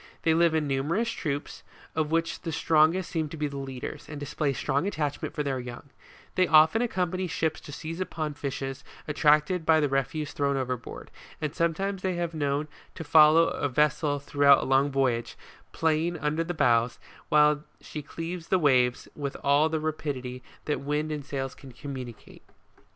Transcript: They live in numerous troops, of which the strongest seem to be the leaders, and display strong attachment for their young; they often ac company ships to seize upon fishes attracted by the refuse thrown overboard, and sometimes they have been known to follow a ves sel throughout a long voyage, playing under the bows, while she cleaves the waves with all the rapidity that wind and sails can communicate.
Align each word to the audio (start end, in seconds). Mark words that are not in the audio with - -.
They 0.23 0.33
live 0.33 0.55
in 0.55 0.67
numerous 0.67 1.11
troops, 1.11 1.61
of 1.95 2.09
which 2.09 2.41
the 2.41 2.51
strongest 2.51 3.11
seem 3.11 3.29
to 3.29 3.37
be 3.37 3.45
the 3.45 3.57
leaders, 3.59 4.07
and 4.09 4.19
display 4.19 4.51
strong 4.51 4.87
attachment 4.87 5.35
for 5.35 5.43
their 5.43 5.59
young; 5.59 5.91
they 6.33 6.47
often 6.47 6.81
ac 6.81 6.87
company 6.89 7.27
ships 7.27 7.61
to 7.61 7.71
seize 7.71 7.99
upon 7.99 8.33
fishes 8.33 8.83
attracted 9.07 9.63
by 9.63 9.79
the 9.79 9.87
refuse 9.87 10.33
thrown 10.33 10.57
overboard, 10.57 11.11
and 11.39 11.53
sometimes 11.53 12.01
they 12.01 12.15
have 12.15 12.31
been 12.31 12.39
known 12.39 12.67
to 12.95 13.03
follow 13.03 13.49
a 13.49 13.69
ves 13.69 13.93
sel 13.97 14.17
throughout 14.17 14.63
a 14.63 14.65
long 14.65 14.89
voyage, 14.89 15.37
playing 15.71 16.17
under 16.17 16.43
the 16.43 16.55
bows, 16.55 16.97
while 17.29 17.63
she 17.79 18.01
cleaves 18.01 18.47
the 18.47 18.57
waves 18.57 19.07
with 19.15 19.37
all 19.43 19.69
the 19.69 19.79
rapidity 19.79 20.41
that 20.65 20.81
wind 20.81 21.11
and 21.11 21.25
sails 21.27 21.53
can 21.53 21.71
communicate. 21.71 22.41